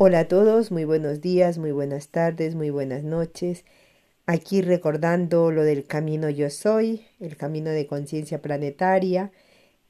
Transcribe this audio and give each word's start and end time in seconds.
Hola 0.00 0.20
a 0.20 0.28
todos, 0.28 0.70
muy 0.70 0.84
buenos 0.84 1.20
días, 1.20 1.58
muy 1.58 1.72
buenas 1.72 2.10
tardes, 2.10 2.54
muy 2.54 2.70
buenas 2.70 3.02
noches. 3.02 3.64
Aquí 4.26 4.62
recordando 4.62 5.50
lo 5.50 5.64
del 5.64 5.86
camino 5.86 6.30
yo 6.30 6.50
soy, 6.50 7.04
el 7.18 7.36
camino 7.36 7.70
de 7.70 7.88
conciencia 7.88 8.40
planetaria 8.40 9.32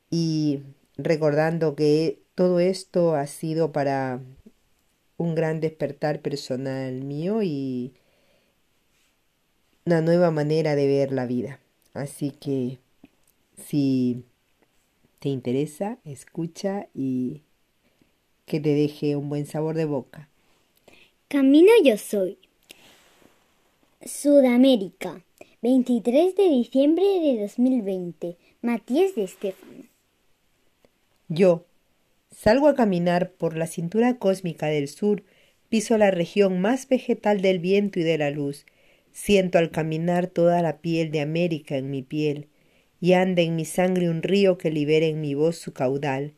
y 0.08 0.62
recordando 0.96 1.76
que 1.76 2.22
todo 2.34 2.58
esto 2.58 3.16
ha 3.16 3.26
sido 3.26 3.71
para 3.71 4.22
un 5.18 5.34
gran 5.34 5.61
despertar 5.61 6.22
personal 6.22 7.04
mío 7.04 7.43
y 7.43 7.93
una 9.84 10.00
nueva 10.00 10.30
manera 10.30 10.75
de 10.75 10.86
ver 10.86 11.12
la 11.12 11.27
vida. 11.27 11.61
Así 11.93 12.30
que 12.30 12.79
si 13.59 14.25
te 15.18 15.29
interesa, 15.29 15.98
escucha 16.06 16.88
y 16.95 17.43
que 18.48 18.58
te 18.58 18.74
deje 18.74 19.14
un 19.14 19.28
buen 19.28 19.46
sabor 19.46 19.76
de 19.76 19.84
boca. 19.84 20.28
Camino 21.29 21.70
yo 21.84 21.96
soy. 21.96 22.39
Sudamérica, 24.04 25.22
23 25.62 26.34
de 26.34 26.48
diciembre 26.48 27.04
de 27.04 27.40
2020. 27.42 28.36
Matías 28.62 29.14
de 29.14 29.25
Estefano. 29.25 29.84
Yo 31.29 31.66
salgo 32.30 32.69
a 32.69 32.75
caminar 32.75 33.33
por 33.33 33.56
la 33.56 33.66
cintura 33.66 34.19
cósmica 34.19 34.67
del 34.67 34.89
sur, 34.89 35.22
piso 35.69 35.98
la 35.98 36.11
región 36.11 36.61
más 36.61 36.89
vegetal 36.89 37.42
del 37.42 37.58
viento 37.58 38.00
y 38.00 38.03
de 38.03 38.19
la 38.19 38.30
luz, 38.30 38.64
siento 39.12 39.58
al 39.58 39.70
caminar 39.70 40.28
toda 40.28 40.62
la 40.62 40.78
piel 40.78 41.11
de 41.11 41.20
América 41.20 41.77
en 41.77 41.91
mi 41.91 42.03
piel, 42.03 42.48
y 43.00 43.12
anda 43.12 43.42
en 43.42 43.56
mi 43.56 43.64
sangre 43.64 44.08
un 44.08 44.22
río 44.22 44.58
que 44.58 44.70
libera 44.70 45.06
en 45.06 45.20
mi 45.20 45.34
voz 45.34 45.56
su 45.56 45.72
caudal. 45.72 46.34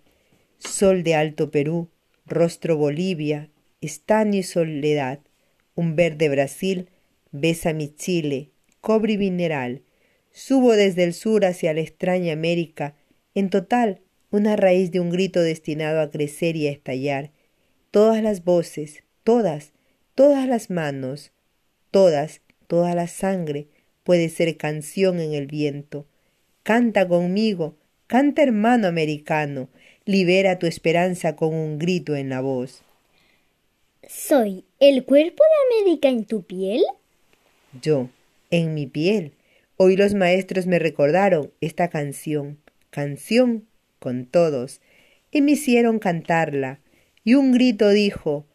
Sol 0.58 1.04
de 1.04 1.14
Alto 1.14 1.50
Perú, 1.50 1.88
rostro 2.30 2.76
Bolivia, 2.76 3.50
estaño 3.80 4.38
y 4.38 4.42
soledad, 4.42 5.18
un 5.74 5.96
verde 5.96 6.28
Brasil, 6.28 6.88
besa 7.32 7.72
mi 7.72 7.88
Chile, 7.88 8.50
cobre 8.80 9.14
y 9.14 9.18
mineral. 9.18 9.82
Subo 10.32 10.72
desde 10.72 11.04
el 11.04 11.12
sur 11.12 11.44
hacia 11.44 11.74
la 11.74 11.80
extraña 11.80 12.32
América, 12.32 12.94
en 13.34 13.50
total 13.50 14.00
una 14.30 14.54
raíz 14.56 14.92
de 14.92 15.00
un 15.00 15.10
grito 15.10 15.42
destinado 15.42 16.00
a 16.00 16.10
crecer 16.10 16.56
y 16.56 16.68
a 16.68 16.70
estallar. 16.70 17.32
Todas 17.90 18.22
las 18.22 18.44
voces, 18.44 19.02
todas, 19.24 19.72
todas 20.14 20.46
las 20.46 20.70
manos, 20.70 21.32
todas, 21.90 22.42
toda 22.68 22.94
la 22.94 23.08
sangre 23.08 23.66
puede 24.04 24.28
ser 24.28 24.56
canción 24.56 25.18
en 25.18 25.34
el 25.34 25.48
viento. 25.48 26.06
Canta 26.62 27.08
conmigo, 27.08 27.76
canta 28.06 28.42
hermano 28.42 28.86
americano, 28.86 29.68
libera 30.10 30.58
tu 30.58 30.66
esperanza 30.66 31.36
con 31.36 31.54
un 31.54 31.78
grito 31.78 32.16
en 32.16 32.30
la 32.30 32.40
voz. 32.40 32.82
¿Soy 34.08 34.64
el 34.80 35.04
cuerpo 35.04 35.42
de 35.44 35.80
América 35.80 36.08
en 36.08 36.24
tu 36.24 36.42
piel? 36.42 36.82
Yo, 37.80 38.08
en 38.50 38.74
mi 38.74 38.86
piel. 38.88 39.32
Hoy 39.76 39.96
los 39.96 40.14
maestros 40.14 40.66
me 40.66 40.80
recordaron 40.80 41.52
esta 41.60 41.88
canción, 41.88 42.58
canción 42.90 43.68
con 44.00 44.26
todos, 44.26 44.80
y 45.30 45.42
me 45.42 45.52
hicieron 45.52 46.00
cantarla. 46.00 46.80
Y 47.22 47.34
un 47.34 47.52
grito 47.52 47.88
dijo, 47.90 48.46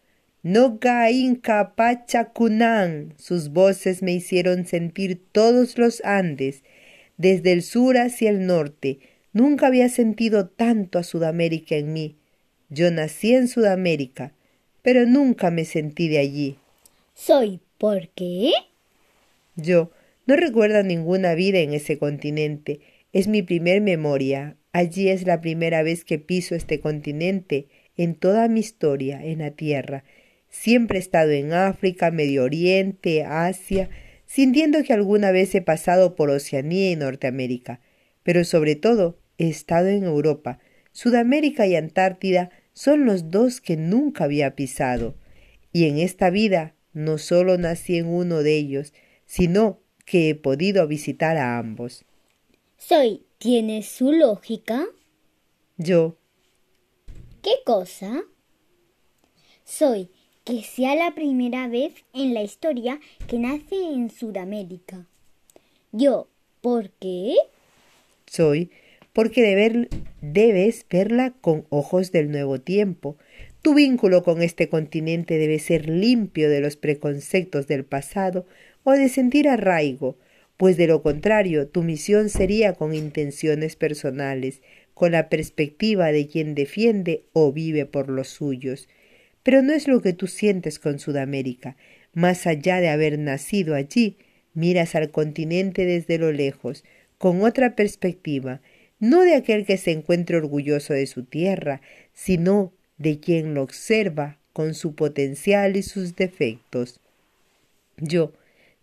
Noga 0.43 1.09
Inca 1.09 1.73
Pachacunán. 1.75 3.13
Sus 3.17 3.49
voces 3.49 4.03
me 4.03 4.11
hicieron 4.11 4.65
sentir 4.65 5.21
todos 5.31 5.77
los 5.77 6.03
Andes, 6.03 6.63
desde 7.15 7.53
el 7.53 7.63
sur 7.63 7.97
hacia 7.97 8.29
el 8.29 8.45
norte. 8.45 8.99
Nunca 9.35 9.67
había 9.67 9.89
sentido 9.89 10.47
tanto 10.47 10.97
a 10.97 11.03
Sudamérica 11.03 11.75
en 11.75 11.91
mí. 11.91 12.15
Yo 12.69 12.89
nací 12.89 13.35
en 13.35 13.49
Sudamérica, 13.49 14.31
pero 14.81 15.05
nunca 15.05 15.51
me 15.51 15.65
sentí 15.65 16.07
de 16.07 16.19
allí. 16.19 16.57
¿Soy 17.15 17.59
por 17.77 18.07
qué? 18.15 18.53
Yo 19.57 19.91
no 20.25 20.37
recuerdo 20.37 20.83
ninguna 20.83 21.35
vida 21.35 21.59
en 21.59 21.73
ese 21.73 21.97
continente. 21.97 22.79
Es 23.11 23.27
mi 23.27 23.41
primer 23.41 23.81
memoria. 23.81 24.55
Allí 24.71 25.09
es 25.09 25.27
la 25.27 25.41
primera 25.41 25.83
vez 25.83 26.05
que 26.05 26.17
piso 26.17 26.55
este 26.55 26.79
continente 26.79 27.67
en 27.97 28.15
toda 28.15 28.47
mi 28.47 28.61
historia 28.61 29.21
en 29.21 29.39
la 29.39 29.51
tierra. 29.51 30.05
Siempre 30.49 30.97
he 30.97 31.01
estado 31.01 31.31
en 31.31 31.51
África, 31.51 32.09
Medio 32.09 32.45
Oriente, 32.45 33.25
Asia, 33.25 33.89
sintiendo 34.27 34.81
que 34.83 34.93
alguna 34.93 35.31
vez 35.31 35.53
he 35.55 35.61
pasado 35.61 36.15
por 36.15 36.29
Oceanía 36.29 36.91
y 36.91 36.95
Norteamérica, 36.95 37.81
pero 38.23 38.45
sobre 38.45 38.77
todo 38.77 39.17
estado 39.37 39.87
en 39.87 40.03
Europa. 40.03 40.59
Sudamérica 40.91 41.67
y 41.67 41.75
Antártida 41.75 42.49
son 42.73 43.05
los 43.05 43.31
dos 43.31 43.61
que 43.61 43.77
nunca 43.77 44.25
había 44.25 44.55
pisado. 44.55 45.15
Y 45.71 45.85
en 45.85 45.97
esta 45.97 46.29
vida 46.29 46.75
no 46.93 47.17
solo 47.17 47.57
nací 47.57 47.97
en 47.97 48.07
uno 48.07 48.43
de 48.43 48.55
ellos, 48.55 48.93
sino 49.25 49.79
que 50.05 50.29
he 50.29 50.35
podido 50.35 50.87
visitar 50.87 51.37
a 51.37 51.57
ambos. 51.57 52.05
Soy, 52.77 53.25
¿tiene 53.37 53.83
su 53.83 54.11
lógica? 54.11 54.85
Yo. 55.77 56.17
¿Qué 57.41 57.51
cosa? 57.65 58.23
Soy, 59.63 60.09
que 60.43 60.63
sea 60.63 60.95
la 60.95 61.15
primera 61.15 61.67
vez 61.67 61.93
en 62.13 62.33
la 62.33 62.43
historia 62.43 62.99
que 63.27 63.39
nace 63.39 63.75
en 63.75 64.09
Sudamérica. 64.09 65.07
Yo, 65.91 66.27
¿por 66.61 66.91
qué? 66.91 67.35
Soy, 68.27 68.69
porque 69.15 69.87
debes 70.21 70.85
verla 70.89 71.33
con 71.39 71.65
ojos 71.69 72.11
del 72.11 72.29
nuevo 72.29 72.59
tiempo. 72.59 73.17
Tu 73.61 73.73
vínculo 73.73 74.23
con 74.23 74.41
este 74.41 74.67
continente 74.67 75.37
debe 75.37 75.57
ser 75.59 75.87
limpio 75.87 76.49
de 76.49 76.59
los 76.59 76.75
preconceptos 76.75 77.65
del 77.65 77.85
pasado 77.85 78.45
o 78.83 78.91
de 78.91 79.07
sentir 79.07 79.47
arraigo, 79.47 80.17
pues 80.57 80.75
de 80.75 80.87
lo 80.87 81.01
contrario 81.01 81.69
tu 81.69 81.81
misión 81.81 82.27
sería 82.27 82.73
con 82.73 82.93
intenciones 82.93 83.77
personales, 83.77 84.61
con 84.93 85.13
la 85.13 85.29
perspectiva 85.29 86.11
de 86.11 86.27
quien 86.27 86.53
defiende 86.53 87.23
o 87.31 87.53
vive 87.53 87.85
por 87.85 88.09
los 88.09 88.27
suyos. 88.27 88.89
Pero 89.43 89.61
no 89.61 89.71
es 89.71 89.87
lo 89.87 90.01
que 90.01 90.11
tú 90.11 90.27
sientes 90.27 90.77
con 90.77 90.99
Sudamérica. 90.99 91.77
Más 92.13 92.45
allá 92.47 92.81
de 92.81 92.89
haber 92.89 93.17
nacido 93.17 93.75
allí, 93.75 94.17
miras 94.53 94.93
al 94.93 95.09
continente 95.11 95.85
desde 95.85 96.17
lo 96.17 96.33
lejos, 96.33 96.83
con 97.17 97.43
otra 97.43 97.77
perspectiva, 97.77 98.59
no 98.99 99.21
de 99.21 99.35
aquel 99.35 99.65
que 99.65 99.77
se 99.77 99.91
encuentra 99.91 100.37
orgulloso 100.37 100.93
de 100.93 101.07
su 101.07 101.23
tierra, 101.23 101.81
sino 102.13 102.73
de 102.97 103.19
quien 103.19 103.53
lo 103.53 103.63
observa 103.63 104.37
con 104.53 104.73
su 104.73 104.95
potencial 104.95 105.75
y 105.75 105.83
sus 105.83 106.15
defectos. 106.15 106.99
Yo, 107.97 108.33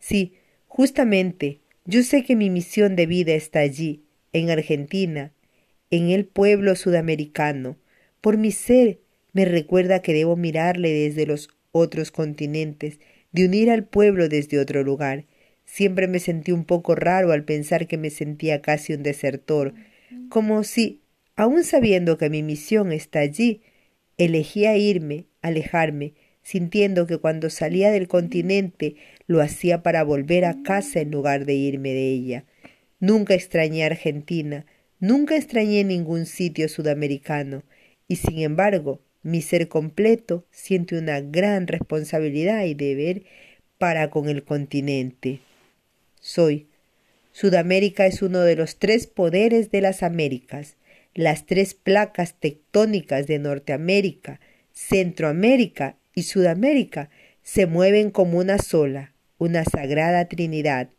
Sí, 0.03 0.33
justamente, 0.67 1.61
yo 1.84 2.03
sé 2.03 2.25
que 2.25 2.34
mi 2.34 2.50
misión 2.50 2.97
de 2.97 3.06
vida 3.06 3.34
está 3.34 3.61
allí, 3.61 4.03
en 4.33 4.50
Argentina, 4.50 5.31
en 5.93 6.11
el 6.11 6.25
pueblo 6.25 6.75
sudamericano. 6.75 7.77
Por 8.21 8.37
mi 8.37 8.50
ser 8.50 8.99
me 9.33 9.44
recuerda 9.44 10.03
que 10.03 10.12
debo 10.12 10.34
mirarle 10.34 10.91
desde 10.91 11.25
los 11.25 11.50
otros 11.71 12.11
continentes, 12.11 12.99
de 13.31 13.44
unir 13.47 13.71
al 13.71 13.84
pueblo 13.84 14.29
desde 14.29 14.59
otro 14.59 14.83
lugar. 14.83 15.25
Siempre 15.65 16.09
me 16.09 16.19
sentí 16.19 16.50
un 16.50 16.65
poco 16.65 16.97
raro 16.97 17.31
al 17.31 17.44
pensar 17.44 17.87
que 17.87 17.97
me 17.97 18.11
sentía 18.11 18.61
casi 18.61 18.94
un 18.94 19.05
desertor, 19.05 19.73
como 20.28 20.65
si, 20.65 21.00
aun 21.37 21.65
sabiendo 21.65 22.19
que 22.19 22.31
mi 22.31 22.43
misión 22.43 22.93
está 22.93 23.21
allí, 23.21 23.62
elegía 24.19 24.77
irme, 24.77 25.27
alejarme, 25.41 26.15
sintiendo 26.43 27.06
que 27.06 27.19
cuando 27.19 27.50
salía 27.50 27.91
del 27.91 28.09
continente 28.09 28.97
lo 29.27 29.41
hacía 29.41 29.83
para 29.83 30.03
volver 30.03 30.45
a 30.45 30.62
casa 30.62 31.00
en 31.00 31.11
lugar 31.11 31.45
de 31.45 31.55
irme 31.55 31.91
de 31.91 32.09
ella. 32.11 32.45
Nunca 33.00 33.34
extrañé 33.34 33.84
Argentina, 33.84 34.67
nunca 35.00 35.37
extrañé 35.37 35.84
ningún 35.84 36.27
sitio 36.27 36.69
sudamericano, 36.69 37.62
y 38.09 38.17
sin 38.17 38.41
embargo 38.41 39.00
mi 39.23 39.41
ser 39.41 39.69
completo 39.69 40.44
siente 40.50 40.99
una 40.99 41.21
gran 41.21 41.67
responsabilidad 41.67 42.65
y 42.65 42.75
deber 42.75 43.23
para 43.79 44.11
con 44.11 44.29
el 44.29 44.44
continente. 44.44 45.41
Soy. 46.20 46.71
Sudamérica 47.32 48.06
es 48.06 48.23
uno 48.23 48.40
de 48.40 48.56
los 48.56 48.79
tres 48.79 49.06
poderes 49.06 49.70
de 49.70 49.81
las 49.81 50.02
Américas, 50.02 50.76
las 51.14 51.46
tres 51.46 51.75
placas 51.75 52.34
tectónicas 52.38 53.26
de 53.26 53.38
Norteamérica, 53.38 54.40
Centroamérica 54.73 55.96
y 56.14 56.23
Sudamérica 56.23 57.11
se 57.43 57.67
mueven 57.67 58.11
como 58.11 58.38
una 58.38 58.58
sola, 58.58 59.12
una 59.38 59.64
sagrada 59.64 60.26
Trinidad, 60.26 60.90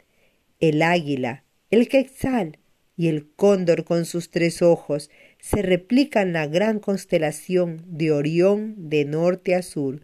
el 0.60 0.82
águila, 0.82 1.44
el 1.72 1.88
quetzal 1.88 2.60
y 2.96 3.08
el 3.08 3.30
cóndor 3.36 3.86
con 3.86 4.06
sus 4.06 4.30
tres 4.30 4.62
ojos 4.62 5.10
se 5.40 5.62
replican 5.62 6.34
la 6.34 6.48
gran 6.48 6.80
constelación 6.80 7.84
de 7.88 8.12
Orión 8.12 8.90
de 8.90 9.06
norte 9.06 9.56
a 9.56 9.62
sur, 9.62 10.02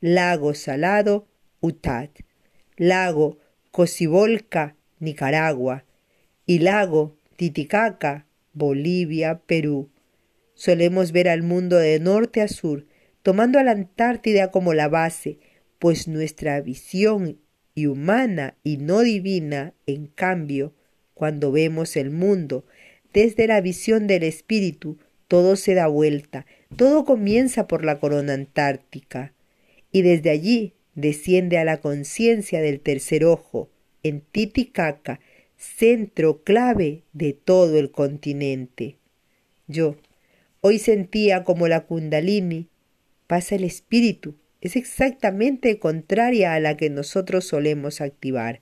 lago 0.00 0.54
salado, 0.54 1.26
Utat, 1.60 2.10
lago 2.76 3.38
Cocibolca, 3.70 4.76
Nicaragua, 5.04 5.84
y 6.46 6.58
lago 6.58 7.16
Titicaca, 7.36 8.26
Bolivia, 8.52 9.40
Perú. 9.46 9.90
Solemos 10.54 11.12
ver 11.12 11.28
al 11.28 11.42
mundo 11.42 11.76
de 11.76 11.98
norte 12.00 12.40
a 12.40 12.48
sur, 12.48 12.86
tomando 13.22 13.58
a 13.58 13.64
la 13.64 13.72
Antártida 13.72 14.50
como 14.50 14.74
la 14.74 14.88
base, 14.88 15.38
pues 15.78 16.08
nuestra 16.08 16.60
visión 16.60 17.38
y 17.74 17.86
humana 17.86 18.56
y 18.62 18.76
no 18.76 19.00
divina, 19.00 19.74
en 19.86 20.06
cambio, 20.06 20.72
cuando 21.14 21.52
vemos 21.52 21.96
el 21.96 22.10
mundo 22.10 22.64
desde 23.12 23.46
la 23.46 23.60
visión 23.60 24.06
del 24.06 24.24
espíritu, 24.24 24.98
todo 25.28 25.56
se 25.56 25.74
da 25.74 25.86
vuelta, 25.86 26.46
todo 26.76 27.04
comienza 27.04 27.66
por 27.66 27.84
la 27.84 27.98
corona 28.00 28.34
antártica, 28.34 29.32
y 29.92 30.02
desde 30.02 30.30
allí 30.30 30.74
desciende 30.94 31.58
a 31.58 31.64
la 31.64 31.80
conciencia 31.80 32.60
del 32.60 32.80
tercer 32.80 33.24
ojo, 33.24 33.70
en 34.04 34.20
Titicaca, 34.20 35.18
centro 35.56 36.44
clave 36.44 37.02
de 37.12 37.32
todo 37.32 37.78
el 37.78 37.90
continente. 37.90 38.98
Yo, 39.66 39.96
hoy 40.60 40.78
sentía 40.78 41.42
como 41.42 41.66
la 41.66 41.86
kundalini 41.86 42.68
pasa 43.26 43.56
el 43.56 43.64
espíritu, 43.64 44.36
es 44.60 44.76
exactamente 44.76 45.78
contraria 45.78 46.54
a 46.54 46.60
la 46.60 46.76
que 46.76 46.90
nosotros 46.90 47.46
solemos 47.46 48.00
activar. 48.00 48.60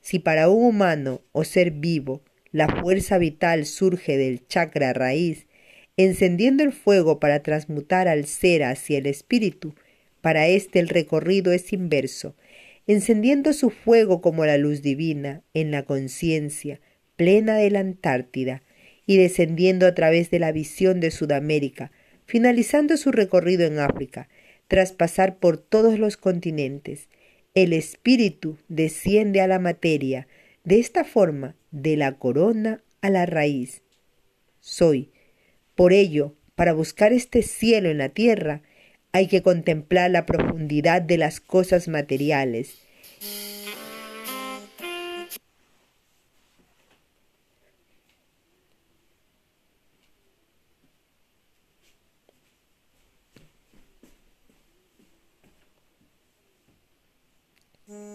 Si 0.00 0.18
para 0.18 0.48
un 0.48 0.64
humano 0.64 1.20
o 1.32 1.44
ser 1.44 1.72
vivo 1.72 2.22
la 2.50 2.68
fuerza 2.68 3.18
vital 3.18 3.66
surge 3.66 4.16
del 4.16 4.46
chakra 4.46 4.92
raíz, 4.92 5.46
encendiendo 5.96 6.62
el 6.62 6.72
fuego 6.72 7.20
para 7.20 7.42
transmutar 7.42 8.08
al 8.08 8.26
ser 8.26 8.64
hacia 8.64 8.98
el 8.98 9.06
espíritu, 9.06 9.74
para 10.20 10.46
éste 10.48 10.78
el 10.78 10.88
recorrido 10.88 11.52
es 11.52 11.72
inverso, 11.72 12.34
encendiendo 12.86 13.52
su 13.52 13.70
fuego 13.70 14.20
como 14.20 14.44
la 14.44 14.58
luz 14.58 14.82
divina 14.82 15.42
en 15.54 15.70
la 15.70 15.84
conciencia 15.84 16.80
plena 17.16 17.56
de 17.56 17.70
la 17.70 17.80
Antártida 17.80 18.62
y 19.06 19.16
descendiendo 19.16 19.86
a 19.86 19.94
través 19.94 20.30
de 20.30 20.38
la 20.38 20.52
visión 20.52 21.00
de 21.00 21.10
Sudamérica, 21.10 21.92
finalizando 22.24 22.96
su 22.96 23.12
recorrido 23.12 23.66
en 23.66 23.78
África, 23.78 24.28
tras 24.68 24.92
pasar 24.92 25.36
por 25.36 25.58
todos 25.58 25.98
los 25.98 26.16
continentes. 26.16 27.08
El 27.54 27.72
espíritu 27.72 28.56
desciende 28.68 29.40
a 29.40 29.46
la 29.46 29.58
materia, 29.58 30.26
de 30.64 30.78
esta 30.78 31.04
forma, 31.04 31.54
de 31.70 31.96
la 31.96 32.12
corona 32.18 32.82
a 33.00 33.10
la 33.10 33.26
raíz. 33.26 33.82
Soy. 34.60 35.10
Por 35.74 35.92
ello, 35.92 36.34
para 36.54 36.72
buscar 36.72 37.12
este 37.12 37.42
cielo 37.42 37.90
en 37.90 37.98
la 37.98 38.08
tierra, 38.08 38.62
hay 39.12 39.26
que 39.28 39.42
contemplar 39.42 40.10
la 40.10 40.24
profundidad 40.24 41.02
de 41.02 41.18
las 41.18 41.40
cosas 41.40 41.86
materiales. 41.86 42.78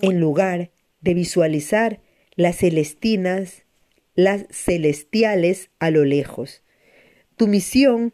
En 0.01 0.19
lugar 0.19 0.71
de 1.01 1.13
visualizar 1.13 2.01
las 2.35 2.57
celestinas, 2.57 3.63
las 4.15 4.45
celestiales 4.49 5.69
a 5.79 5.91
lo 5.91 6.05
lejos. 6.05 6.63
Tu 7.35 7.47
misión 7.47 8.13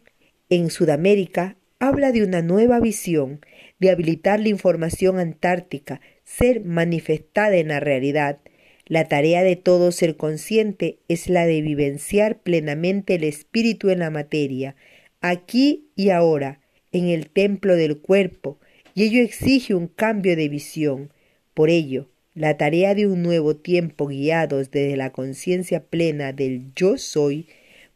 en 0.50 0.70
Sudamérica 0.70 1.58
habla 1.88 2.14
de 2.14 2.24
una 2.24 2.42
nueva 2.42 2.80
visión, 2.80 3.42
de 3.78 3.90
habilitar 3.90 4.40
la 4.40 4.48
información 4.48 5.20
antártica, 5.20 6.00
ser 6.24 6.64
manifestada 6.64 7.58
en 7.58 7.68
la 7.68 7.82
realidad. 7.82 8.40
La 8.86 9.10
tarea 9.10 9.44
de 9.44 9.58
todo 9.58 9.92
ser 9.92 10.16
consciente 10.16 11.00
es 11.10 11.28
la 11.28 11.46
de 11.46 11.62
vivenciar 11.62 12.40
plenamente 12.40 13.16
el 13.16 13.26
espíritu 13.26 13.90
en 13.90 14.00
la 14.00 14.12
materia, 14.12 14.78
aquí 15.20 15.90
y 15.98 16.12
ahora, 16.12 16.62
en 16.94 17.10
el 17.10 17.30
templo 17.30 17.76
del 17.76 17.98
cuerpo, 17.98 18.60
y 18.96 19.04
ello 19.04 19.22
exige 19.22 19.76
un 19.76 19.88
cambio 19.88 20.38
de 20.38 20.48
visión. 20.48 21.12
Por 21.54 21.70
ello, 21.70 22.08
la 22.34 22.56
tarea 22.56 22.96
de 22.96 23.08
un 23.08 23.24
nuevo 23.24 23.58
tiempo 23.58 24.08
guiados 24.08 24.72
desde 24.72 24.96
la 24.96 25.12
conciencia 25.12 25.84
plena 25.84 26.32
del 26.32 26.74
yo 26.78 26.98
soy 26.98 27.50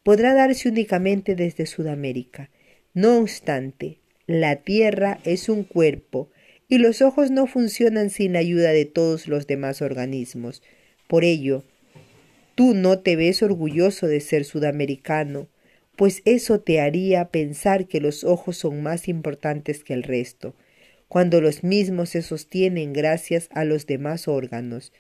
podrá 0.04 0.34
darse 0.34 0.68
únicamente 0.68 1.36
desde 1.36 1.66
Sudamérica. 1.66 2.50
No 2.98 3.20
obstante, 3.20 4.00
la 4.26 4.56
Tierra 4.56 5.20
es 5.24 5.50
un 5.50 5.64
cuerpo 5.64 6.32
y 6.68 6.80
los 6.80 7.04
ojos 7.04 7.30
no 7.30 7.46
funcionan 7.46 8.10
sin 8.10 8.34
la 8.34 8.40
ayuda 8.40 8.72
de 8.72 8.86
todos 8.86 9.28
los 9.28 9.46
demás 9.46 9.84
organismos. 9.84 10.64
Por 11.08 11.24
ello, 11.24 11.64
tú 12.56 12.74
no 12.74 12.98
te 12.98 13.16
ves 13.16 13.44
orgulloso 13.44 14.08
de 14.08 14.20
ser 14.20 14.46
sudamericano, 14.46 15.48
pues 15.96 16.24
eso 16.26 16.60
te 16.60 16.82
haría 16.82 17.30
pensar 17.30 17.86
que 17.86 18.02
los 18.02 18.24
ojos 18.24 18.58
son 18.58 18.82
más 18.82 19.08
importantes 19.08 19.84
que 19.84 19.94
el 19.94 20.02
resto, 20.02 20.56
cuando 21.08 21.40
los 21.40 21.64
mismos 21.64 22.10
se 22.10 22.24
sostienen 22.24 22.94
gracias 22.94 23.48
a 23.52 23.64
los 23.64 23.86
demás 23.86 24.28
órganos. 24.28 24.92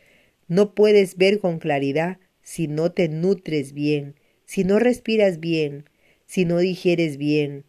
No 0.47 0.75
puedes 0.75 1.17
ver 1.17 1.39
con 1.39 1.57
claridad 1.57 2.19
si 2.43 2.67
no 2.67 2.91
te 2.91 3.09
nutres 3.09 3.73
bien, 3.73 4.13
si 4.45 4.65
no 4.65 4.77
respiras 4.77 5.39
bien, 5.39 5.85
si 6.27 6.45
no 6.45 6.59
digieres 6.59 7.17
bien, 7.17 7.65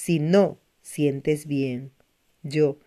si 0.00 0.18
no 0.18 0.58
sientes 0.80 1.46
bien. 1.46 1.90
Yo 2.42 2.78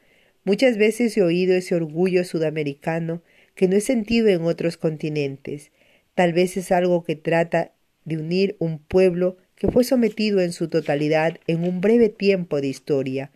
muchas 0.45 0.77
veces 0.79 1.15
he 1.15 1.21
oído 1.21 1.53
ese 1.53 1.75
orgullo 1.75 2.23
sudamericano 2.23 3.21
que 3.53 3.67
no 3.67 3.75
he 3.75 3.81
sentido 3.81 4.29
en 4.29 4.41
otros 4.45 4.77
continentes. 4.77 5.71
Tal 6.15 6.33
vez 6.33 6.57
es 6.57 6.71
algo 6.71 7.03
que 7.03 7.15
trata 7.15 7.71
de 8.03 8.17
unir 8.17 8.55
un 8.57 8.79
pueblo 8.79 9.37
que 9.53 9.67
fue 9.67 9.83
sometido 9.83 10.41
en 10.41 10.53
su 10.53 10.69
totalidad 10.69 11.37
en 11.45 11.63
un 11.63 11.81
breve 11.81 12.09
tiempo 12.09 12.61
de 12.61 12.67
historia, 12.69 13.31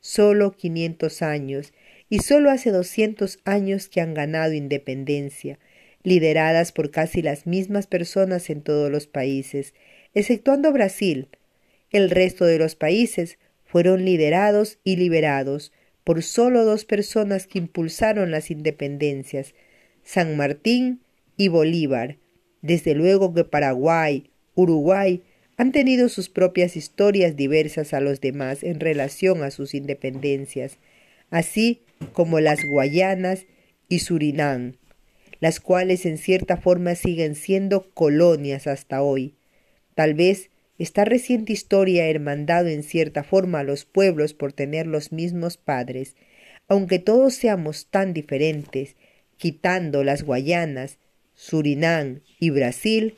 solo 0.00 0.52
quinientos 0.52 1.22
años, 1.22 1.72
y 2.10 2.18
solo 2.18 2.50
hace 2.50 2.70
doscientos 2.70 3.38
años 3.46 3.88
que 3.88 4.02
han 4.02 4.12
ganado 4.12 4.52
independencia, 4.52 5.58
lideradas 6.02 6.70
por 6.70 6.90
casi 6.90 7.22
las 7.22 7.46
mismas 7.46 7.86
personas 7.86 8.50
en 8.50 8.60
todos 8.60 8.90
los 8.90 9.06
países, 9.06 9.72
exceptuando 10.12 10.70
Brasil, 10.70 11.28
el 11.92 12.10
resto 12.10 12.44
de 12.44 12.58
los 12.58 12.74
países 12.74 13.38
fueron 13.64 14.04
liderados 14.04 14.78
y 14.84 14.96
liberados 14.96 15.72
por 16.04 16.22
solo 16.22 16.64
dos 16.64 16.84
personas 16.84 17.46
que 17.46 17.58
impulsaron 17.58 18.30
las 18.30 18.50
independencias, 18.50 19.54
San 20.02 20.36
Martín 20.36 21.00
y 21.36 21.48
Bolívar. 21.48 22.16
Desde 22.60 22.94
luego 22.94 23.32
que 23.34 23.44
Paraguay, 23.44 24.30
Uruguay 24.54 25.22
han 25.56 25.72
tenido 25.72 26.08
sus 26.08 26.28
propias 26.28 26.76
historias 26.76 27.36
diversas 27.36 27.94
a 27.94 28.00
los 28.00 28.20
demás 28.20 28.62
en 28.62 28.80
relación 28.80 29.42
a 29.42 29.50
sus 29.50 29.74
independencias, 29.74 30.78
así 31.30 31.82
como 32.12 32.40
las 32.40 32.58
Guayanas 32.64 33.46
y 33.88 34.00
Surinam, 34.00 34.74
las 35.40 35.60
cuales 35.60 36.06
en 36.06 36.18
cierta 36.18 36.56
forma 36.56 36.94
siguen 36.94 37.34
siendo 37.34 37.90
colonias 37.94 38.66
hasta 38.66 39.02
hoy. 39.02 39.34
Tal 39.94 40.14
vez 40.14 40.50
esta 40.78 41.04
reciente 41.04 41.52
historia 41.52 42.04
ha 42.04 42.08
hermandado 42.08 42.68
en 42.68 42.82
cierta 42.82 43.22
forma 43.22 43.60
a 43.60 43.64
los 43.64 43.84
pueblos 43.84 44.34
por 44.34 44.52
tener 44.52 44.86
los 44.86 45.12
mismos 45.12 45.56
padres, 45.56 46.16
aunque 46.68 46.98
todos 46.98 47.34
seamos 47.34 47.86
tan 47.86 48.14
diferentes, 48.14 48.96
quitando 49.36 50.04
las 50.04 50.22
Guayanas, 50.22 50.98
Surinam 51.34 52.20
y 52.38 52.50
Brasil, 52.50 53.16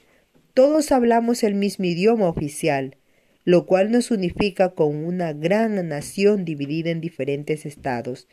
todos 0.54 0.92
hablamos 0.92 1.42
el 1.42 1.54
mismo 1.54 1.84
idioma 1.84 2.28
oficial, 2.28 2.96
lo 3.44 3.66
cual 3.66 3.90
nos 3.90 4.11
unifica 4.11 4.70
con 4.70 5.04
una 5.04 5.32
gran 5.32 5.88
nación 5.88 6.44
dividida 6.44 6.90
en 6.90 7.00
diferentes 7.00 7.66
estados. 7.66 8.26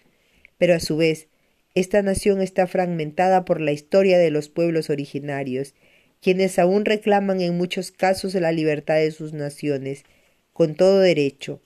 Pero 0.57 0.75
a 0.75 0.79
su 0.79 0.97
vez, 0.97 1.27
esta 1.73 2.01
nación 2.01 2.41
está 2.41 2.67
fragmentada 2.67 3.45
por 3.45 3.61
la 3.61 3.71
historia 3.71 4.17
de 4.17 4.29
los 4.31 4.49
pueblos 4.49 4.89
originarios 4.89 5.73
quienes 6.21 6.59
aún 6.59 6.85
reclaman 6.85 7.41
en 7.41 7.57
muchos 7.57 7.91
casos 7.91 8.35
la 8.35 8.51
libertad 8.51 8.95
de 8.95 9.11
sus 9.11 9.33
naciones, 9.33 10.03
con 10.53 10.75
todo 10.75 10.99
derecho. 10.99 11.59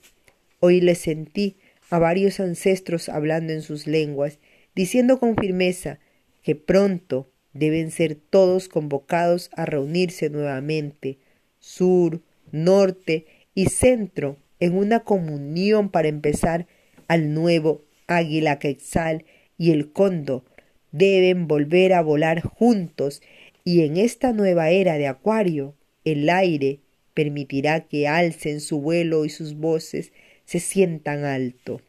Hoy 0.60 0.80
les 0.80 0.98
sentí 0.98 1.56
a 1.90 1.98
varios 1.98 2.40
ancestros 2.40 3.08
hablando 3.08 3.52
en 3.52 3.62
sus 3.62 3.86
lenguas, 3.86 4.38
diciendo 4.74 5.18
con 5.18 5.36
firmeza 5.36 5.98
que 6.42 6.56
pronto 6.56 7.30
deben 7.52 7.90
ser 7.90 8.14
todos 8.16 8.68
convocados 8.68 9.50
a 9.56 9.66
reunirse 9.66 10.30
nuevamente, 10.30 11.18
sur, 11.58 12.22
norte 12.50 13.26
y 13.54 13.66
centro, 13.66 14.36
en 14.58 14.74
una 14.74 15.00
comunión 15.00 15.90
para 15.90 16.08
empezar 16.08 16.66
al 17.08 17.34
nuevo 17.34 17.84
águila 18.06 18.58
quetzal 18.58 19.24
y 19.58 19.72
el 19.72 19.92
cóndor. 19.92 20.44
Deben 20.92 21.46
volver 21.46 21.92
a 21.92 22.00
volar 22.00 22.40
juntos 22.40 23.20
y 23.66 23.82
en 23.82 23.96
esta 23.96 24.32
nueva 24.32 24.70
era 24.70 24.96
de 24.96 25.08
Acuario, 25.08 25.74
el 26.04 26.30
aire 26.30 26.78
permitirá 27.14 27.80
que 27.80 28.06
alcen 28.06 28.60
su 28.60 28.80
vuelo 28.80 29.24
y 29.24 29.28
sus 29.28 29.56
voces 29.56 30.12
se 30.44 30.60
sientan 30.60 31.24
alto. 31.24 31.80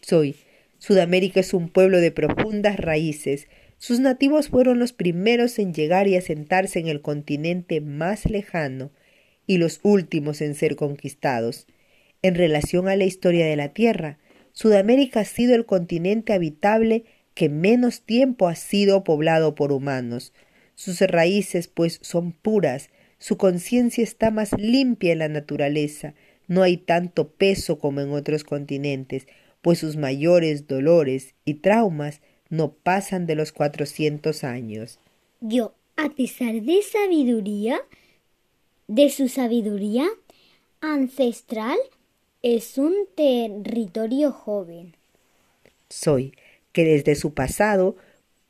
Soy. 0.00 0.36
Sudamérica 0.78 1.40
es 1.40 1.52
un 1.52 1.68
pueblo 1.68 2.00
de 2.00 2.12
profundas 2.12 2.78
raíces. 2.78 3.46
Sus 3.76 4.00
nativos 4.00 4.48
fueron 4.48 4.78
los 4.78 4.94
primeros 4.94 5.58
en 5.58 5.74
llegar 5.74 6.08
y 6.08 6.16
asentarse 6.16 6.78
en 6.78 6.88
el 6.88 7.02
continente 7.02 7.82
más 7.82 8.24
lejano 8.24 8.90
y 9.46 9.58
los 9.58 9.80
últimos 9.82 10.40
en 10.40 10.54
ser 10.54 10.76
conquistados. 10.76 11.66
En 12.22 12.34
relación 12.36 12.88
a 12.88 12.96
la 12.96 13.04
historia 13.04 13.44
de 13.44 13.56
la 13.56 13.74
Tierra, 13.74 14.18
Sudamérica 14.52 15.20
ha 15.20 15.24
sido 15.26 15.54
el 15.54 15.66
continente 15.66 16.32
habitable 16.32 17.04
que 17.34 17.50
menos 17.50 18.00
tiempo 18.00 18.48
ha 18.48 18.54
sido 18.54 19.04
poblado 19.04 19.54
por 19.54 19.72
humanos. 19.72 20.32
Sus 20.80 21.02
raíces, 21.02 21.68
pues, 21.68 21.98
son 22.00 22.32
puras, 22.32 22.88
su 23.18 23.36
conciencia 23.36 24.02
está 24.02 24.30
más 24.30 24.54
limpia 24.56 25.12
en 25.12 25.18
la 25.18 25.28
naturaleza, 25.28 26.14
no 26.48 26.62
hay 26.62 26.78
tanto 26.78 27.28
peso 27.28 27.78
como 27.78 28.00
en 28.00 28.12
otros 28.12 28.44
continentes, 28.44 29.26
pues 29.60 29.80
sus 29.80 29.98
mayores 29.98 30.68
dolores 30.68 31.34
y 31.44 31.56
traumas 31.56 32.22
no 32.48 32.72
pasan 32.72 33.26
de 33.26 33.34
los 33.34 33.52
cuatrocientos 33.52 34.42
años. 34.42 34.98
Yo, 35.42 35.74
a 35.98 36.08
pesar 36.08 36.62
de 36.62 36.80
sabiduría, 36.80 37.78
de 38.88 39.10
su 39.10 39.28
sabiduría 39.28 40.06
ancestral, 40.80 41.76
es 42.40 42.78
un 42.78 42.94
territorio 43.14 44.32
joven. 44.32 44.94
Soy 45.90 46.32
que 46.72 46.84
desde 46.84 47.16
su 47.16 47.34
pasado 47.34 47.96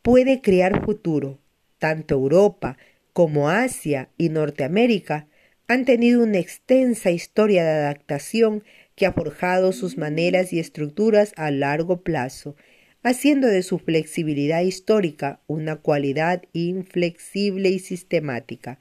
puede 0.02 0.40
crear 0.40 0.84
futuro. 0.84 1.39
Tanto 1.80 2.14
Europa 2.14 2.76
como 3.14 3.48
Asia 3.48 4.10
y 4.18 4.28
Norteamérica 4.28 5.26
han 5.66 5.86
tenido 5.86 6.22
una 6.22 6.38
extensa 6.38 7.10
historia 7.10 7.64
de 7.64 7.70
adaptación 7.70 8.62
que 8.94 9.06
ha 9.06 9.12
forjado 9.12 9.72
sus 9.72 9.96
maneras 9.96 10.52
y 10.52 10.58
estructuras 10.58 11.32
a 11.36 11.50
largo 11.50 12.02
plazo, 12.02 12.54
haciendo 13.02 13.48
de 13.48 13.62
su 13.62 13.78
flexibilidad 13.78 14.60
histórica 14.60 15.40
una 15.46 15.76
cualidad 15.76 16.42
inflexible 16.52 17.70
y 17.70 17.78
sistemática. 17.78 18.78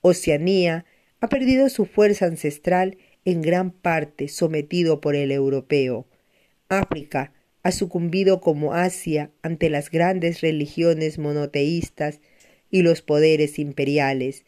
Oceanía 0.00 0.86
ha 1.20 1.28
perdido 1.28 1.68
su 1.68 1.84
fuerza 1.84 2.24
ancestral 2.24 2.96
en 3.26 3.42
gran 3.42 3.70
parte 3.70 4.28
sometido 4.28 5.02
por 5.02 5.14
el 5.14 5.30
europeo. 5.30 6.06
África 6.70 7.34
ha 7.62 7.70
sucumbido 7.70 8.40
como 8.40 8.72
Asia 8.72 9.30
ante 9.42 9.68
las 9.68 9.90
grandes 9.90 10.40
religiones 10.40 11.18
monoteístas 11.18 12.20
y 12.70 12.82
los 12.82 13.02
poderes 13.02 13.58
imperiales, 13.58 14.44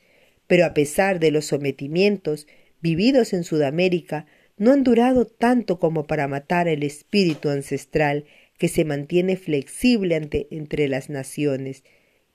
pero 0.47 0.64
a 0.64 0.75
pesar 0.75 1.21
de 1.21 1.31
los 1.31 1.47
sometimientos 1.47 2.47
vividos 2.81 3.33
en 3.33 3.45
Sudamérica, 3.45 4.26
no 4.57 4.73
han 4.73 4.85
durado 4.85 5.25
tanto 5.26 5.79
como 5.79 6.07
para 6.07 6.29
matar 6.29 6.69
el 6.69 6.83
espíritu 6.83 7.49
ancestral 7.49 8.25
que 8.59 8.69
se 8.69 8.85
mantiene 8.85 9.37
flexible 9.37 10.14
ante, 10.14 10.47
entre 10.50 10.88
las 10.88 11.11
naciones. 11.11 11.85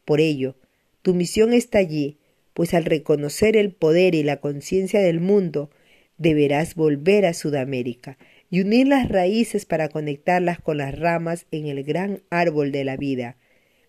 Por 0.04 0.20
ello, 0.20 0.56
tu 1.02 1.14
misión 1.14 1.54
está 1.54 1.78
allí, 1.78 2.18
pues 2.54 2.74
al 2.74 2.86
reconocer 2.86 3.56
el 3.56 3.72
poder 3.72 4.16
y 4.16 4.24
la 4.24 4.38
conciencia 4.38 5.00
del 5.00 5.20
mundo, 5.20 5.70
deberás 6.18 6.76
volver 6.76 7.26
a 7.26 7.34
Sudamérica 7.34 8.18
y 8.50 8.62
unir 8.62 8.88
las 8.88 9.10
raíces 9.10 9.66
para 9.66 9.90
conectarlas 9.90 10.60
con 10.60 10.78
las 10.78 10.98
ramas 10.98 11.46
en 11.52 11.68
el 11.68 11.84
gran 11.84 12.24
árbol 12.30 12.72
de 12.72 12.84
la 12.84 12.98
vida. 12.98 13.38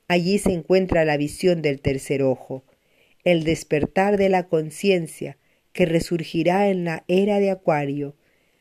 Allí 0.08 0.38
se 0.38 0.52
encuentra 0.52 1.04
la 1.04 1.18
visión 1.18 1.60
del 1.60 1.80
tercer 1.80 2.22
ojo, 2.22 2.64
el 3.24 3.44
despertar 3.44 4.16
de 4.16 4.30
la 4.30 4.48
conciencia 4.48 5.36
que 5.72 5.84
resurgirá 5.84 6.70
en 6.70 6.84
la 6.84 7.04
era 7.08 7.40
de 7.40 7.50
Acuario, 7.50 8.16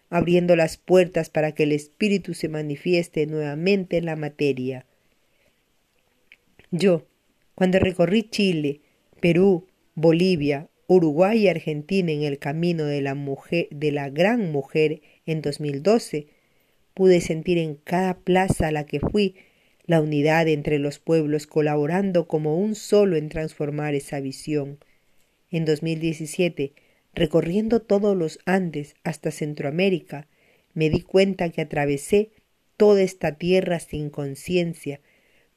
abriendo 0.10 0.58
las 0.58 0.78
puertas 0.78 1.30
para 1.30 1.54
que 1.54 1.64
el 1.64 1.72
espíritu 1.72 2.34
se 2.34 2.50
manifieste 2.50 3.26
nuevamente 3.28 3.98
en 3.98 4.06
la 4.06 4.18
materia. 4.18 4.86
Yo, 6.70 7.08
cuando 7.56 7.80
recorrí 7.80 8.24
Chile, 8.24 8.82
Perú, 9.22 9.68
Bolivia, 9.96 10.70
Uruguay 10.88 11.40
y 11.40 11.48
Argentina 11.48 12.12
en 12.12 12.24
el 12.24 12.40
camino 12.40 12.84
de 12.86 13.02
la 13.02 13.16
mujer 13.16 13.68
de 13.72 13.92
la 13.92 14.10
gran 14.10 14.52
mujer 14.52 15.02
en 15.26 15.42
2012, 15.42 16.28
pude 16.94 17.22
sentir 17.22 17.58
en 17.58 17.76
cada 17.76 18.18
plaza 18.18 18.68
a 18.68 18.72
la 18.72 18.86
que 18.86 19.00
fui 19.00 19.36
la 19.88 20.02
unidad 20.02 20.48
entre 20.50 20.80
los 20.80 21.00
pueblos 21.00 21.48
colaborando 21.48 22.28
como 22.28 22.58
un 22.58 22.76
solo 22.76 23.16
en 23.16 23.30
transformar 23.30 23.96
esa 23.96 24.20
visión. 24.20 24.80
En 25.50 25.64
2017, 25.64 26.74
recorriendo 27.14 27.82
todos 27.82 28.16
los 28.16 28.40
Andes 28.46 28.96
hasta 29.04 29.32
Centroamérica, 29.32 30.28
me 30.74 30.90
di 30.90 31.02
cuenta 31.02 31.50
que 31.50 31.62
atravesé 31.62 32.32
toda 32.76 33.02
esta 33.02 33.38
tierra 33.38 33.80
sin 33.80 34.10
conciencia, 34.10 35.00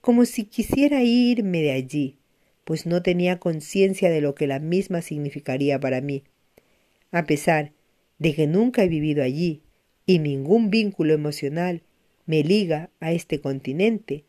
como 0.00 0.25
si 0.25 0.44
quisiera 0.44 1.02
irme 1.02 1.60
de 1.60 1.72
allí, 1.72 2.18
pues 2.64 2.87
no 2.87 3.02
tenía 3.02 3.38
conciencia 3.38 4.10
de 4.10 4.20
lo 4.20 4.34
que 4.34 4.46
la 4.46 4.60
misma 4.60 5.02
significaría 5.02 5.80
para 5.80 6.00
mí. 6.00 6.22
A 7.10 7.26
pesar 7.26 7.72
de 8.18 8.32
que 8.34 8.46
nunca 8.46 8.84
he 8.84 8.88
vivido 8.88 9.25
allí 9.25 9.62
y 10.06 10.20
ningún 10.20 10.70
vínculo 10.70 11.12
emocional 11.12 11.82
me 12.30 12.44
liga 12.44 12.90
a 13.00 13.10
este 13.10 13.40
continente, 13.40 14.22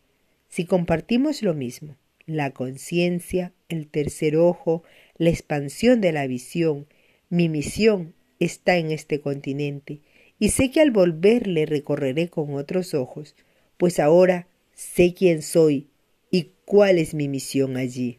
si 0.50 0.66
compartimos 0.66 1.44
lo 1.44 1.54
mismo, 1.54 1.98
la 2.26 2.50
conciencia, 2.50 3.54
el 3.70 3.86
tercer 3.86 4.38
ojo, 4.38 4.82
la 5.20 5.30
expansión 5.30 6.02
de 6.02 6.12
la 6.12 6.26
visión, 6.26 6.88
mi 7.30 7.48
misión 7.48 8.16
está 8.40 8.78
en 8.78 8.90
este 8.90 9.22
continente, 9.22 10.00
y 10.40 10.50
sé 10.50 10.72
que 10.72 10.82
al 10.82 10.90
volverle 10.90 11.68
recorreré 11.68 12.28
con 12.28 12.56
otros 12.56 12.96
ojos, 12.96 13.36
pues 13.78 14.00
ahora 14.00 14.48
sé 14.74 15.14
quién 15.14 15.44
soy 15.44 15.88
y 16.32 16.54
cuál 16.66 16.98
es 16.98 17.14
mi 17.14 17.28
misión 17.28 17.78
allí 17.78 18.18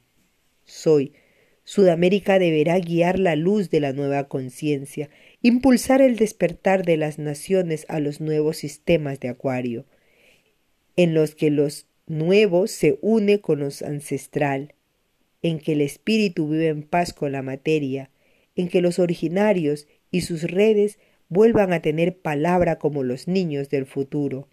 soy. 0.65 1.13
Sudamérica 1.65 2.39
deberá 2.39 2.79
guiar 2.79 3.19
la 3.19 3.35
luz 3.35 3.69
de 3.69 3.81
la 3.81 3.93
nueva 3.93 4.29
conciencia, 4.29 5.11
impulsar 5.43 6.01
el 6.01 6.17
despertar 6.17 6.85
de 6.85 6.97
las 6.97 7.19
naciones 7.19 7.85
a 7.89 7.99
los 8.01 8.21
nuevos 8.21 8.59
sistemas 8.59 9.19
de 9.21 9.29
acuario, 9.29 9.85
en 10.97 11.15
los 11.15 11.35
que 11.35 11.51
los 11.51 11.87
nuevos 12.07 12.71
se 12.71 12.99
une 13.03 13.41
con 13.41 13.61
los 13.61 13.83
ancestral, 13.83 14.75
en 15.43 15.59
que 15.59 15.73
el 15.73 15.81
espíritu 15.81 16.49
vive 16.49 16.69
en 16.69 16.85
paz 16.85 17.13
con 17.13 17.33
la 17.33 17.43
materia, 17.43 18.11
en 18.55 18.69
que 18.69 18.81
los 18.81 18.99
originarios 18.99 19.89
y 20.11 20.21
sus 20.21 20.45
redes 20.45 20.99
vuelvan 21.29 21.73
a 21.73 21.81
tener 21.81 22.19
palabra 22.19 22.79
como 22.79 23.03
los 23.03 23.27
niños 23.27 23.69
del 23.69 23.87
futuro. 23.87 24.49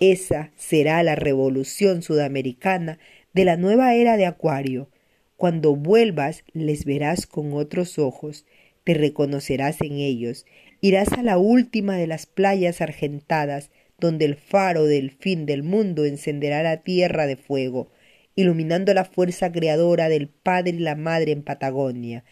Esa 0.00 0.52
será 0.56 1.02
la 1.02 1.16
revolución 1.16 2.02
sudamericana 2.02 2.98
de 3.32 3.44
la 3.44 3.56
nueva 3.56 3.94
era 3.94 4.16
de 4.16 4.24
Acuario, 4.24 4.88
cuando 5.36 5.76
vuelvas 5.76 6.44
les 6.52 6.84
verás 6.84 7.26
con 7.26 7.52
otros 7.52 7.98
ojos, 7.98 8.46
te 8.84 8.94
reconocerás 8.94 9.80
en 9.80 9.98
ellos, 9.98 10.46
irás 10.80 11.12
a 11.12 11.22
la 11.22 11.38
última 11.38 11.96
de 11.96 12.06
las 12.06 12.26
playas 12.26 12.80
argentadas, 12.80 13.70
donde 13.98 14.24
el 14.24 14.36
faro 14.36 14.84
del 14.84 15.10
fin 15.10 15.46
del 15.46 15.62
mundo 15.62 16.04
encenderá 16.04 16.62
la 16.62 16.82
tierra 16.82 17.26
de 17.26 17.36
fuego, 17.36 17.90
iluminando 18.36 18.92
la 18.94 19.04
fuerza 19.04 19.50
creadora 19.50 20.08
del 20.08 20.28
Padre 20.28 20.70
y 20.70 20.78
la 20.80 20.94
Madre 20.96 21.32
en 21.32 21.42
Patagonia, 21.42 22.24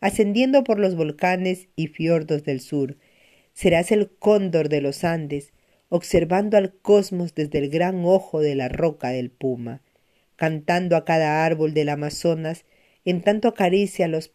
ascendiendo 0.00 0.64
por 0.64 0.78
los 0.78 0.96
volcanes 0.96 1.68
y 1.76 1.88
fiordos 1.88 2.44
del 2.44 2.60
sur. 2.60 2.96
Serás 3.52 3.92
el 3.92 4.10
cóndor 4.10 4.68
de 4.68 4.80
los 4.80 5.04
Andes, 5.04 5.52
observando 5.88 6.56
al 6.56 6.74
cosmos 6.74 7.34
desde 7.34 7.58
el 7.58 7.68
gran 7.68 8.04
ojo 8.04 8.40
de 8.40 8.54
la 8.54 8.68
roca 8.68 9.10
del 9.10 9.30
Puma 9.30 9.82
cantando 10.40 10.96
a 10.96 11.04
cada 11.04 11.44
árbol 11.44 11.74
del 11.74 11.90
Amazonas, 11.90 12.64
en 13.04 13.20
tanto 13.20 13.46
acaricia 13.46 14.08
los 14.08 14.28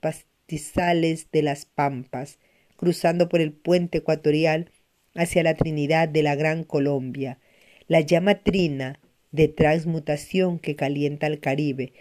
de 0.47 1.41
las 1.41 1.65
pampas, 1.65 2.37
cruzando 2.77 3.29
por 3.29 3.41
el 3.41 3.51
puente 3.51 3.99
ecuatorial 3.99 4.71
hacia 5.15 5.43
la 5.43 5.55
Trinidad 5.55 6.07
de 6.07 6.23
la 6.23 6.35
Gran 6.35 6.63
Colombia, 6.63 7.39
la 7.87 8.01
llama 8.01 8.35
trina 8.43 8.99
de 9.31 9.47
transmutación 9.47 10.59
que 10.59 10.75
calienta 10.75 11.27
el 11.27 11.39
Caribe, 11.39 11.93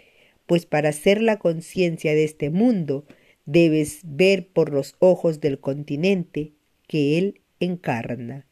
pues 0.45 0.65
para 0.65 0.91
ser 0.91 1.21
la 1.21 1.39
conciencia 1.39 2.13
de 2.13 2.23
este 2.23 2.49
mundo 2.49 3.05
debes 3.45 4.01
ver 4.03 4.47
por 4.47 4.71
los 4.71 4.95
ojos 4.99 5.39
del 5.39 5.59
continente 5.59 6.53
que 6.87 7.17
él 7.17 7.41
encarna. 7.59 8.45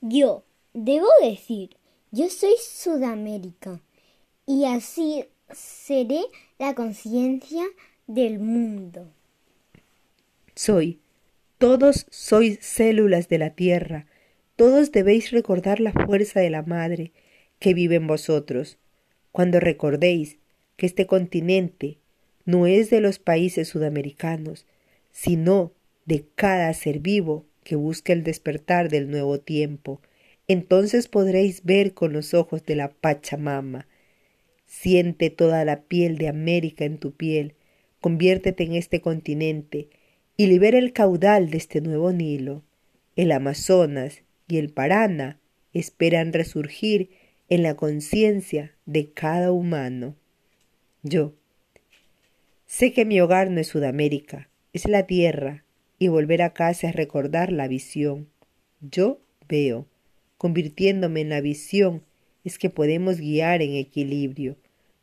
Yo, 0.00 0.44
debo 0.72 1.08
decir, 1.22 1.76
yo 2.10 2.28
soy 2.28 2.54
Sudamérica 2.58 3.82
y 4.46 4.64
así 4.64 5.24
seré 5.52 6.22
la 6.58 6.74
conciencia 6.74 7.64
del 8.06 8.38
mundo. 8.38 9.12
Soy, 10.58 11.00
todos 11.58 12.06
sois 12.10 12.58
células 12.62 13.28
de 13.28 13.36
la 13.36 13.50
tierra, 13.50 14.06
todos 14.56 14.90
debéis 14.90 15.30
recordar 15.30 15.80
la 15.80 15.92
fuerza 15.92 16.40
de 16.40 16.48
la 16.48 16.62
madre 16.62 17.12
que 17.58 17.74
vive 17.74 17.96
en 17.96 18.06
vosotros, 18.06 18.78
cuando 19.32 19.60
recordéis 19.60 20.38
que 20.78 20.86
este 20.86 21.06
continente 21.06 21.98
no 22.46 22.66
es 22.66 22.88
de 22.88 23.02
los 23.02 23.18
países 23.18 23.68
sudamericanos, 23.68 24.64
sino 25.12 25.72
de 26.06 26.24
cada 26.36 26.72
ser 26.72 27.00
vivo 27.00 27.44
que 27.62 27.76
busca 27.76 28.14
el 28.14 28.22
despertar 28.22 28.88
del 28.88 29.10
nuevo 29.10 29.38
tiempo, 29.38 30.00
entonces 30.48 31.06
podréis 31.06 31.64
ver 31.64 31.92
con 31.92 32.14
los 32.14 32.32
ojos 32.32 32.64
de 32.64 32.76
la 32.76 32.88
Pachamama, 32.88 33.86
Siente 34.64 35.28
toda 35.28 35.66
la 35.66 35.82
piel 35.82 36.16
de 36.16 36.28
América 36.28 36.86
en 36.86 36.96
tu 36.96 37.12
piel, 37.12 37.52
conviértete 38.00 38.64
en 38.64 38.74
este 38.74 39.02
continente 39.02 39.90
y 40.36 40.46
libera 40.46 40.78
el 40.78 40.92
caudal 40.92 41.50
de 41.50 41.56
este 41.56 41.80
nuevo 41.80 42.12
Nilo. 42.12 42.62
el 43.16 43.32
Amazonas 43.32 44.22
y 44.48 44.58
el 44.58 44.70
Paraná 44.70 45.40
esperan 45.72 46.32
resurgir 46.32 47.10
en 47.48 47.62
la 47.62 47.74
conciencia 47.74 48.74
de 48.84 49.10
cada 49.12 49.52
humano. 49.52 50.16
Yo 51.02 51.34
sé 52.66 52.92
que 52.92 53.04
mi 53.04 53.20
hogar 53.20 53.50
no 53.50 53.60
es 53.60 53.68
Sudamérica, 53.68 54.48
es 54.72 54.86
la 54.86 55.06
tierra, 55.06 55.64
y 55.98 56.08
volver 56.08 56.42
a 56.42 56.52
casa 56.52 56.88
es 56.88 56.96
recordar 56.96 57.50
la 57.50 57.68
visión. 57.68 58.28
Yo 58.80 59.20
veo, 59.48 59.86
convirtiéndome 60.36 61.22
en 61.22 61.30
la 61.30 61.40
visión, 61.40 62.02
es 62.44 62.58
que 62.58 62.68
podemos 62.68 63.18
guiar 63.18 63.62
en 63.62 63.74
equilibrio, 63.74 64.56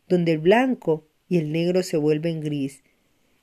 donde 0.08 0.34
el 0.34 0.38
blanco 0.38 1.08
y 1.28 1.38
el 1.38 1.52
negro 1.52 1.82
se 1.82 1.98
vuelven 1.98 2.42
gris. 2.42 2.84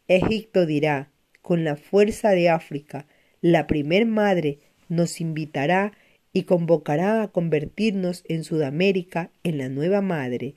Egipto 0.06 0.66
dirá, 0.66 1.10
con 1.42 1.64
la 1.64 1.76
fuerza 1.76 2.30
de 2.30 2.48
África, 2.48 3.06
la 3.40 3.66
primer 3.66 4.06
madre 4.06 4.58
nos 4.88 5.20
invitará 5.20 5.92
y 6.32 6.44
convocará 6.44 7.22
a 7.22 7.28
convertirnos 7.28 8.24
en 8.28 8.44
Sudamérica 8.44 9.30
en 9.42 9.58
la 9.58 9.68
nueva 9.68 10.00
madre, 10.00 10.54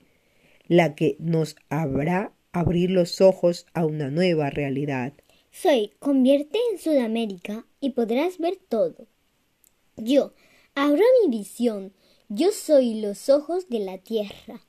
la 0.68 0.96
que 0.96 1.16
nos 1.20 1.56
habrá 1.70 2.34
abrir 2.52 2.92
los 2.92 3.22
ojos 3.22 3.66
a 3.74 3.86
una 3.86 4.10
nueva 4.10 4.50
realidad. 4.50 5.14
Soy, 5.52 5.92
convierte 6.00 6.60
en 6.72 6.80
Sudamérica 6.80 7.66
y 7.80 7.92
podrás 7.92 8.38
ver 8.38 8.58
todo. 8.70 9.08
Yo, 9.98 10.34
abro 10.76 11.04
mi 11.22 11.38
visión, 11.38 11.94
yo 12.30 12.52
soy 12.52 13.02
los 13.02 13.30
ojos 13.30 13.70
de 13.70 13.80
la 13.80 13.98
tierra. 14.00 14.62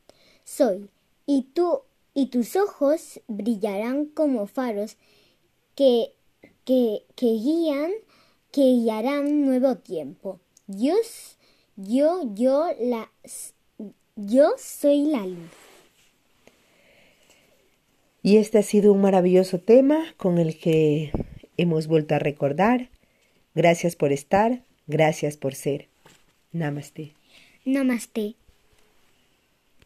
Soy, 0.44 0.90
y 1.26 1.42
tú 1.54 1.80
y 2.12 2.26
tus 2.26 2.56
ojos 2.56 3.20
brillarán 3.26 4.06
como 4.06 4.46
faros 4.46 4.96
que, 5.74 6.12
que, 6.64 7.04
que 7.16 7.26
guían, 7.26 7.90
que 8.50 8.62
guiarán 8.62 9.46
nuevo 9.46 9.76
tiempo. 9.76 10.40
Dios, 10.66 11.38
yo, 11.76 12.22
yo, 12.34 12.68
la, 12.80 13.10
yo 14.16 14.52
soy 14.58 15.04
la 15.04 15.26
luz. 15.26 15.50
Y 18.22 18.38
este 18.38 18.58
ha 18.58 18.62
sido 18.62 18.92
un 18.92 19.02
maravilloso 19.02 19.58
tema 19.58 20.14
con 20.16 20.38
el 20.38 20.58
que 20.58 21.12
hemos 21.58 21.86
vuelto 21.86 22.14
a 22.14 22.18
recordar. 22.18 22.88
Gracias 23.54 23.96
por 23.96 24.12
estar, 24.12 24.62
gracias 24.86 25.36
por 25.36 25.54
ser. 25.54 25.88
Namaste. 26.50 27.12
Namaste. 27.66 28.36